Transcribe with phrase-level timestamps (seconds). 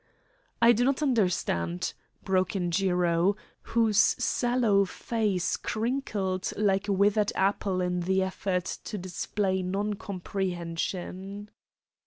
[0.63, 1.93] "I do not understand,"
[2.23, 8.97] broke in Jiro, whose sallow face crinkled like a withered apple in the effort to
[8.97, 11.51] display non comprehension.